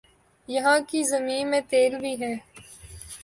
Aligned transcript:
یہاں 0.49 0.77
کی 0.89 1.03
زمین 1.03 1.49
میں 1.51 1.61
تیل 1.69 1.95
بھی 1.99 2.13
ہے 2.21 2.33